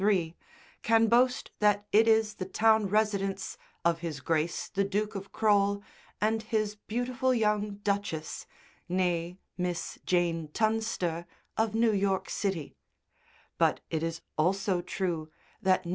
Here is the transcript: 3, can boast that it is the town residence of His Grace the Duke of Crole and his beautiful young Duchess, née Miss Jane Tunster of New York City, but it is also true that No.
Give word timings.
3, 0.01 0.35
can 0.81 1.05
boast 1.05 1.51
that 1.59 1.85
it 1.91 2.07
is 2.07 2.33
the 2.33 2.45
town 2.45 2.87
residence 2.87 3.55
of 3.85 3.99
His 3.99 4.19
Grace 4.19 4.67
the 4.67 4.83
Duke 4.83 5.13
of 5.13 5.31
Crole 5.31 5.83
and 6.19 6.41
his 6.41 6.73
beautiful 6.73 7.35
young 7.35 7.75
Duchess, 7.83 8.47
née 8.89 9.37
Miss 9.59 9.99
Jane 10.07 10.47
Tunster 10.53 11.27
of 11.55 11.75
New 11.75 11.93
York 11.93 12.31
City, 12.31 12.73
but 13.59 13.81
it 13.91 14.01
is 14.01 14.21
also 14.39 14.81
true 14.81 15.29
that 15.61 15.85
No. 15.85 15.89